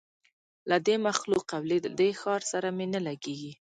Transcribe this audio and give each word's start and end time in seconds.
له 0.69 0.77
دې 0.87 0.95
مخلوق 1.07 1.47
او 1.57 1.61
له 1.69 1.75
دې 1.99 2.09
ښار 2.21 2.41
سره 2.51 2.67
مي 2.77 2.85
نه 2.93 2.99
لګیږي 3.07 3.53